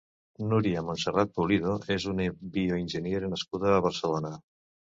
Núria 0.53 0.81
Montserrat 0.87 1.35
Pulido 1.35 1.75
és 1.97 2.09
una 2.13 2.27
bioenginyera 2.57 3.33
nascuda 3.37 3.77
a 3.79 3.87
Barcelona. 3.91 4.37